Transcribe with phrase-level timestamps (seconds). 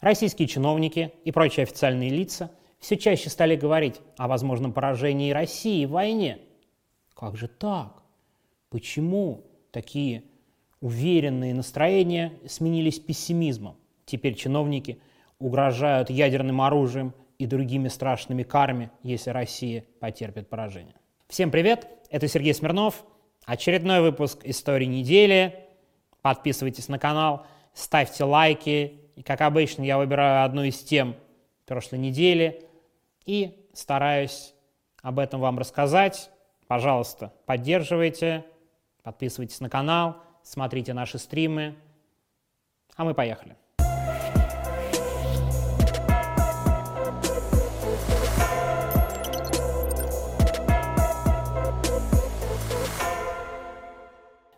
[0.00, 5.90] Российские чиновники и прочие официальные лица все чаще стали говорить о возможном поражении России в
[5.90, 6.38] войне.
[7.14, 8.02] Как же так?
[8.70, 10.24] Почему такие
[10.80, 13.76] уверенные настроения сменились пессимизмом?
[14.06, 15.02] Теперь чиновники
[15.38, 20.94] угрожают ядерным оружием и другими страшными карами, если Россия потерпит поражение.
[21.28, 23.04] Всем привет, это Сергей Смирнов,
[23.44, 25.66] очередной выпуск «Истории недели».
[26.22, 31.16] Подписывайтесь на канал, ставьте лайки, и, как обычно, я выбираю одну из тем
[31.66, 32.66] прошлой недели
[33.26, 34.54] и стараюсь
[35.02, 36.30] об этом вам рассказать.
[36.66, 38.44] Пожалуйста, поддерживайте,
[39.02, 41.76] подписывайтесь на канал, смотрите наши стримы.
[42.96, 43.56] А мы поехали.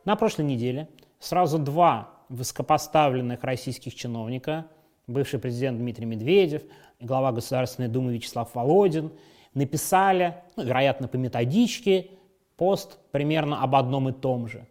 [0.05, 0.89] На прошлой неделе
[1.21, 4.67] сразу два высокопоставленных российских чиновника,
[5.07, 6.63] бывший президент Дмитрий Медведев
[6.99, 9.13] глава Государственной Думы Вячеслав Володин,
[9.55, 12.09] написали, ну, вероятно, по методичке,
[12.57, 14.67] пост примерно об одном и том же.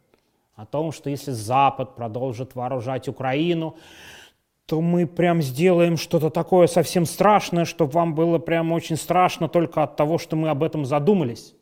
[0.56, 3.76] О том, что если Запад продолжит вооружать Украину,
[4.66, 9.84] то мы прям сделаем что-то такое совсем страшное, чтобы вам было прям очень страшно только
[9.84, 11.54] от того, что мы об этом задумались.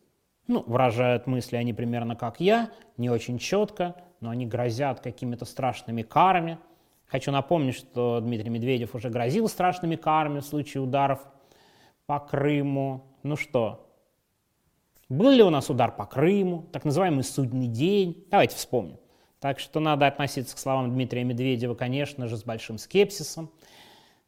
[0.47, 6.02] Ну, выражают мысли они примерно как я, не очень четко, но они грозят какими-то страшными
[6.02, 6.58] карами.
[7.08, 11.20] Хочу напомнить, что Дмитрий Медведев уже грозил страшными карами в случае ударов
[12.06, 13.03] по Крыму.
[13.23, 13.88] Ну что,
[15.09, 18.26] был ли у нас удар по Крыму, так называемый судный день?
[18.30, 18.98] Давайте вспомним.
[19.39, 23.50] Так что надо относиться к словам Дмитрия Медведева, конечно же, с большим скепсисом.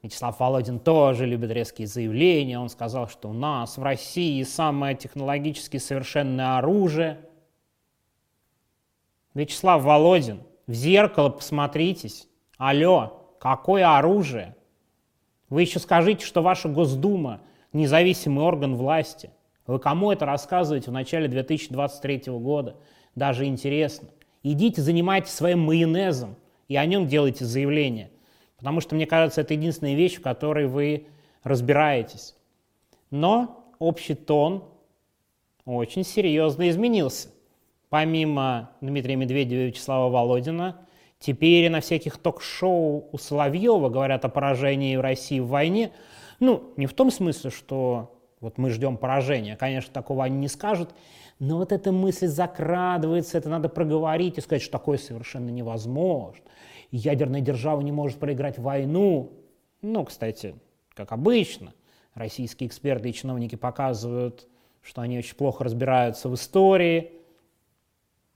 [0.01, 2.57] Вячеслав Володин тоже любит резкие заявления.
[2.57, 7.19] Он сказал, что у нас в России самое технологически совершенное оружие–
[9.33, 12.27] Вячеслав Володин, в зеркало посмотритесь.
[12.57, 14.55] Алло, какое оружие?
[15.49, 17.41] Вы еще скажите, что ваша Госдума–
[17.73, 19.31] независимый орган власти.
[19.67, 22.75] Вы кому это рассказываете в начале 2023 года?
[23.15, 24.09] Даже интересно.
[24.43, 26.35] Идите, занимайтесь своим майонезом
[26.67, 28.11] и о нем делайте заявление.
[28.57, 31.07] Потому что, мне кажется, это единственная вещь, в которой вы
[31.43, 32.35] разбираетесь.
[33.09, 34.65] Но общий тон
[35.65, 37.29] очень серьезно изменился
[37.91, 40.77] помимо Дмитрия Медведева и Вячеслава Володина,
[41.19, 45.91] теперь на всяких ток-шоу у Соловьева говорят о поражении России в войне.
[46.39, 49.57] Ну, не в том смысле, что вот мы ждем поражения.
[49.57, 50.95] Конечно, такого они не скажут.
[51.39, 56.45] Но вот эта мысль закрадывается, это надо проговорить и сказать, что такое совершенно невозможно.
[56.91, 59.33] Ядерная держава не может проиграть войну.
[59.81, 60.55] Ну, кстати,
[60.93, 61.73] как обычно,
[62.13, 64.47] российские эксперты и чиновники показывают,
[64.81, 67.20] что они очень плохо разбираются в истории,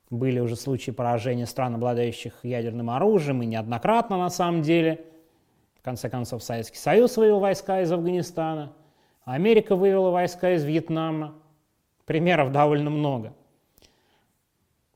[0.09, 5.05] были уже случаи поражения стран, обладающих ядерным оружием, и неоднократно на самом деле.
[5.79, 8.73] В конце концов, Советский Союз вывел войска из Афганистана,
[9.23, 11.35] Америка вывела войска из Вьетнама.
[12.05, 13.33] Примеров довольно много.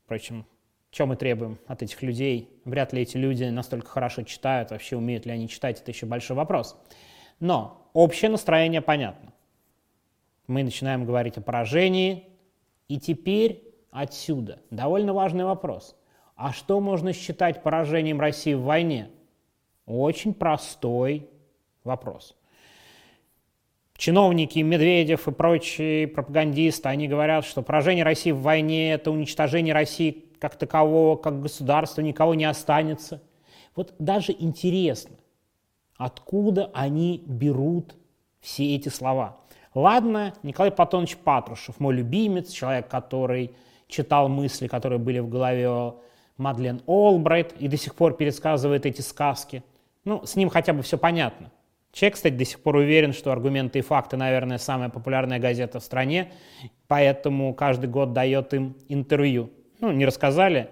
[0.04, 0.46] Впрочем,
[0.90, 2.48] чем мы требуем от этих людей?
[2.64, 6.36] Вряд ли эти люди настолько хорошо читают, вообще умеют ли они читать, это еще большой
[6.36, 6.76] вопрос.
[7.40, 9.32] Но общее настроение понятно.
[10.46, 12.28] Мы начинаем говорить о поражении,
[12.88, 15.96] и теперь отсюда довольно важный вопрос.
[16.36, 19.10] А что можно считать поражением России в войне?
[19.86, 21.28] Очень простой
[21.84, 22.36] вопрос.
[23.96, 30.24] Чиновники, Медведев и прочие пропагандисты, они говорят, что поражение России в войне– это уничтожение России
[30.38, 33.22] как такового, как государства, никого не останется.
[33.76, 35.16] Вот даже интересно,
[35.98, 37.94] откуда они берут
[38.40, 39.36] все эти слова.
[39.74, 43.54] Ладно, Николай Платонович Патрушев, мой любимец, человек, который
[43.90, 45.94] читал мысли, которые были в голове
[46.36, 49.62] Мадлен Олбрайт и до сих пор пересказывает эти сказки.
[50.04, 51.50] Ну, с ним хотя бы все понятно.
[51.92, 55.84] Человек, кстати, до сих пор уверен, что «Аргументы и факты», наверное, самая популярная газета в
[55.84, 56.32] стране,
[56.86, 59.50] поэтому каждый год дает им интервью.
[59.80, 60.70] Ну, не рассказали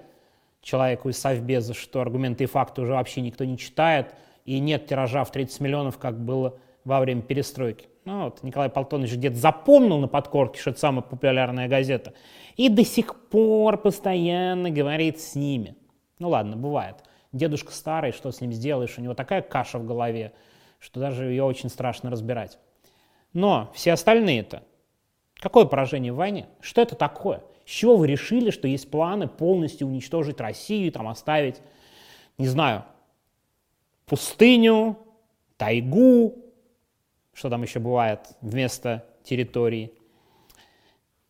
[0.62, 4.15] человеку из Совбеза, что «Аргументы и факты» уже вообще никто не читает,
[4.45, 7.87] и нет тиража в 30 миллионов, как было во время перестройки.
[8.05, 12.14] Ну, вот Николай Полтонович где-то запомнил на подкорке, что это самая популярная газета,
[12.56, 15.76] и до сих пор постоянно говорит с ними.
[16.19, 16.96] Ну ладно, бывает.
[17.32, 20.32] Дедушка старый, что с ним сделаешь, у него такая каша в голове,
[20.79, 22.58] что даже ее очень страшно разбирать.
[23.34, 24.62] Но все остальные-то,
[25.34, 26.46] какое поражение в войне?
[26.61, 27.43] Что это такое?
[27.67, 31.61] С чего вы решили, что есть планы полностью уничтожить Россию, там оставить,
[32.38, 32.84] не знаю,
[34.06, 34.96] пустыню,
[35.58, 36.48] тайгу,
[37.38, 39.93] что там еще бывает вместо территории.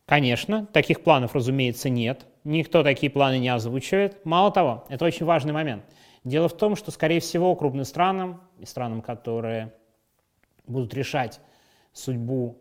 [0.07, 2.25] Конечно, таких планов, разумеется, нет.
[2.43, 4.25] Никто такие планы не озвучивает.
[4.25, 5.83] Мало того, это очень важный момент.
[6.23, 9.71] Дело в том, что, скорее всего, крупным странам, и странам, которые
[10.65, 11.39] будут решать
[11.93, 12.57] судьбу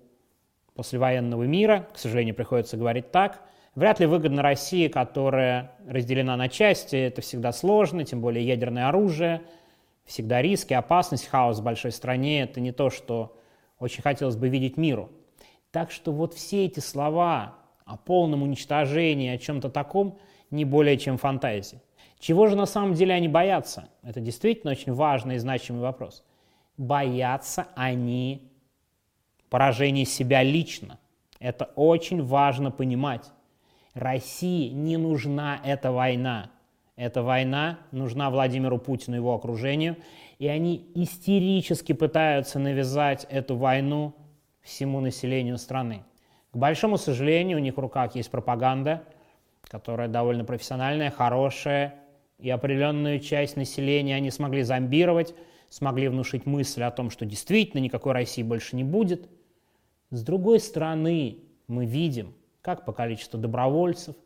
[0.74, 3.42] послевоенного мира, к сожалению, приходится говорить так,
[3.74, 9.40] вряд ли выгодно России, которая разделена на части, это всегда сложно, тем более ядерное оружие,
[10.04, 13.37] всегда риски, опасность, хаос в большой стране, это не то, что
[13.78, 15.10] очень хотелось бы видеть миру.
[15.70, 20.18] Так что вот все эти слова о полном уничтожении, о чем-то таком,
[20.50, 21.80] не более чем фантазии.
[22.18, 23.88] Чего же на самом деле они боятся?
[24.02, 26.24] Это действительно очень важный и значимый вопрос.
[26.76, 28.50] Боятся они
[29.50, 30.98] поражения себя лично.
[31.38, 33.30] Это очень важно понимать.
[33.94, 36.50] России не нужна эта война.
[36.98, 39.98] Эта война нужна Владимиру Путину и его окружению,
[40.40, 44.16] и они истерически пытаются навязать эту войну
[44.62, 46.02] всему населению страны.
[46.50, 49.04] К большому сожалению, у них в руках есть пропаганда,
[49.62, 51.94] которая довольно профессиональная, хорошая,
[52.40, 55.36] и определенную часть населения они смогли зомбировать,
[55.68, 59.28] смогли внушить мысль о том, что действительно никакой России больше не будет.
[60.10, 64.16] С другой стороны, мы видим, как по количеству добровольцев,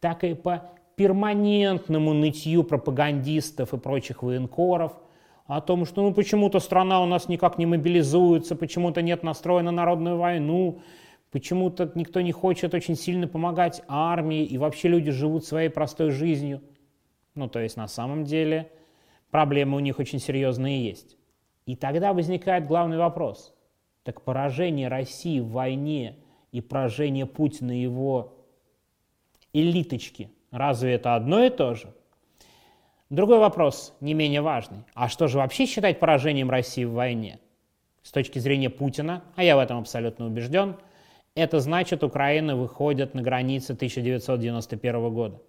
[0.00, 4.92] так и по перманентному нытью пропагандистов и прочих военкоров
[5.46, 9.70] о том, что ну почему-то страна у нас никак не мобилизуется, почему-то нет настроя на
[9.70, 10.80] народную войну,
[11.30, 16.60] почему-то никто не хочет очень сильно помогать армии, и вообще люди живут своей простой жизнью–
[17.34, 18.70] ну, то есть на самом деле
[19.30, 21.16] проблемы у них очень серьезные есть.
[21.64, 23.54] И тогда возникает главный вопрос.
[24.02, 26.18] Так поражение России в войне
[26.50, 28.34] и поражение Путина и его
[29.52, 31.92] элиточки, разве это одно и то же?
[33.10, 34.84] Другой вопрос, не менее важный.
[34.94, 37.40] А что же вообще считать поражением России в войне?
[38.04, 40.76] С точки зрения Путина, а я в этом абсолютно убежден,
[41.34, 45.40] это значит, Украина выходит на границы 1991 года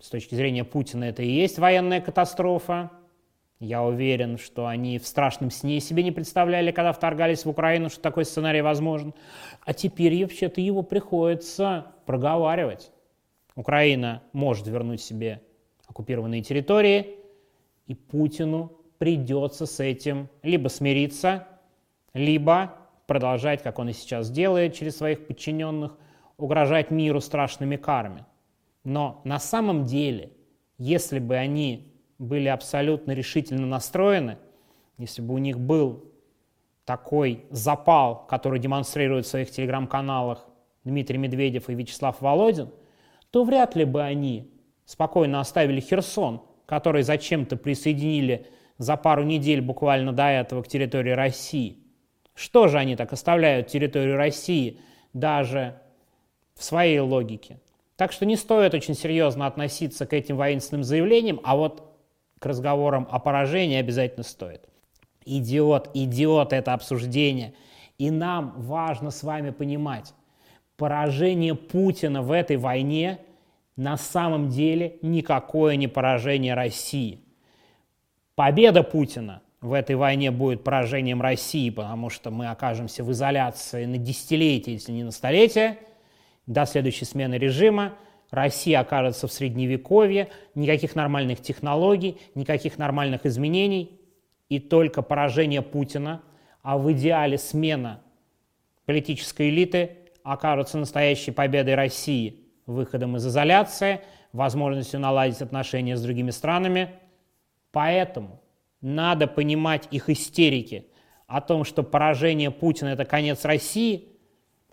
[0.00, 2.90] с точки зрения Путина это и есть военная катастрофа.
[3.58, 8.00] Я уверен, что они в страшном сне себе не представляли, когда вторгались в Украину, что
[8.00, 9.14] такой сценарий возможен.
[9.64, 12.92] А теперь вообще-то его приходится проговаривать.
[13.56, 15.42] Украина может вернуть себе
[15.86, 17.16] оккупированные территории,
[17.86, 21.48] и Путину придется с этим либо смириться,
[22.12, 22.74] либо
[23.06, 25.96] продолжать, как он и сейчас делает через своих подчиненных,
[26.36, 28.26] угрожать миру страшными карами.
[28.84, 30.32] Но на самом деле,
[30.78, 34.38] если бы они были абсолютно решительно настроены,
[34.98, 36.04] если бы у них был
[36.84, 40.46] такой запал, который демонстрирует в своих телеграм-каналах
[40.84, 42.70] Дмитрий Медведев и Вячеслав Володин,
[43.36, 44.50] то вряд ли бы они
[44.86, 48.46] спокойно оставили Херсон, который зачем-то присоединили
[48.78, 51.76] за пару недель буквально до этого к территории России.
[52.34, 54.80] Что же они так оставляют территорию России
[55.12, 55.78] даже
[56.54, 57.60] в своей логике?
[57.96, 61.94] Так что не стоит очень серьезно относиться к этим воинственным заявлениям, а вот
[62.38, 64.66] к разговорам о поражении обязательно стоит.
[65.26, 67.52] Идиот, идиот это обсуждение.
[67.98, 70.14] И нам важно с вами понимать,
[70.78, 73.18] поражение Путина в этой войне
[73.76, 77.20] на самом деле никакое не поражение России.
[78.34, 83.98] Победа Путина в этой войне будет поражением России, потому что мы окажемся в изоляции на
[83.98, 85.78] десятилетия, если не на столетия–
[86.46, 87.94] до следующей смены режима
[88.30, 94.00] Россия окажется в средневековье, никаких нормальных технологий, никаких нормальных изменений,
[94.48, 96.22] и только поражение Путина,
[96.62, 98.02] а в идеале смена
[98.84, 104.00] политической элиты окажется настоящей победой России, выходом из изоляции,
[104.32, 106.90] возможностью наладить отношения с другими странами.
[107.72, 108.40] Поэтому
[108.80, 110.88] надо понимать их истерики
[111.26, 114.08] о том, что поражение Путина– это конец России,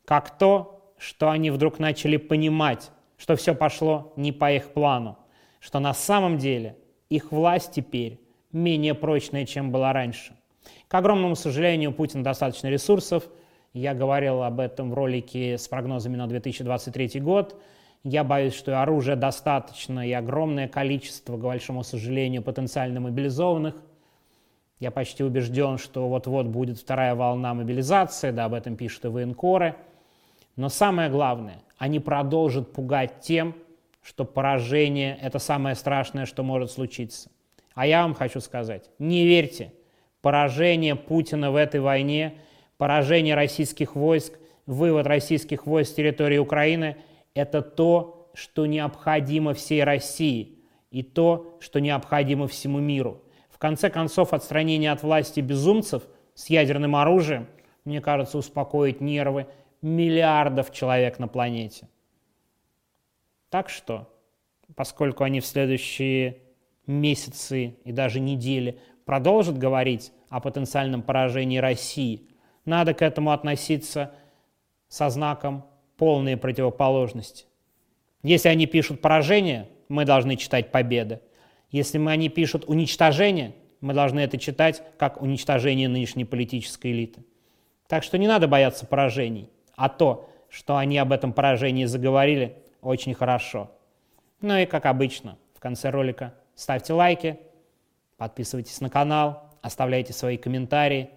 [0.05, 5.17] как то, что они вдруг начали понимать, что все пошло не по их плану,
[5.59, 6.77] что на самом деле
[7.09, 8.19] их власть теперь
[8.51, 10.35] менее прочная, чем была раньше.
[10.87, 13.23] К огромному сожалению, у Путина достаточно ресурсов.
[13.73, 17.59] Я говорил об этом в ролике с прогнозами на 2023 год.
[18.03, 23.75] Я боюсь, что оружия достаточно и огромное количество, к большому сожалению, потенциально мобилизованных.
[24.79, 29.75] Я почти убежден, что вот-вот будет вторая волна мобилизации, да, об этом пишут и военкоры–
[30.55, 33.55] но самое главное, они продолжат пугать тем,
[34.03, 37.31] что поражение– это самое страшное, что может случиться.
[37.73, 39.73] А я вам хочу сказать, не верьте,
[40.21, 42.35] поражение Путина в этой войне,
[42.77, 44.33] поражение российских войск,
[44.67, 46.97] вывод российских войск с территории Украины–
[47.33, 50.59] это то, что необходимо всей России
[50.91, 53.23] и то, что необходимо всему миру.
[53.49, 57.47] В конце концов, отстранение от власти безумцев с ядерным оружием,
[57.85, 59.47] мне кажется, успокоит нервы
[59.81, 61.87] миллиардов человек на планете.
[63.49, 64.09] Так что,
[64.75, 66.39] поскольку они в следующие
[66.87, 72.29] месяцы и даже недели продолжат говорить о потенциальном поражении России,
[72.65, 74.13] надо к этому относиться
[74.87, 75.65] со знаком
[75.97, 77.45] полной противоположности.
[78.23, 81.21] Если они пишут поражение, мы должны читать победа.
[81.71, 87.23] Если мы, они пишут уничтожение, мы должны это читать как уничтожение нынешней политической элиты.
[87.87, 93.13] Так что не надо бояться поражений, а то, что они об этом поражении заговорили, очень
[93.13, 93.71] хорошо.
[94.39, 97.39] Ну и как обычно, в конце ролика ставьте лайки,
[98.17, 101.09] подписывайтесь на канал, оставляйте свои комментарии.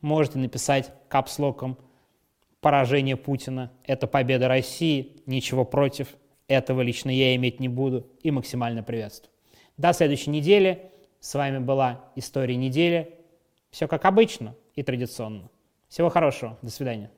[0.00, 1.78] Можете написать капслоком
[2.66, 6.08] «Поражение Путина– это победа России, ничего против,
[6.48, 9.30] этого лично я иметь не буду» и максимально приветствую.
[9.76, 10.90] До следующей недели.
[11.20, 13.14] С вами была «История недели».
[13.70, 15.48] Все как обычно и традиционно.
[15.88, 16.58] Всего хорошего.
[16.60, 17.12] До свидания.